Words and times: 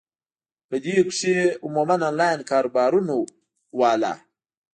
پۀ 0.69 0.77
دې 0.83 0.97
کښې 1.09 1.37
عموماً 1.63 1.95
انلائن 2.09 2.39
کاروبارونو 2.51 3.15
واله، 3.79 4.13